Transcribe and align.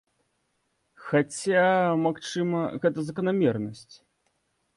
Хаця, 1.09 1.65
магчыма, 2.07 2.59
гэта 2.87 2.99
заканамернасць. 3.11 3.95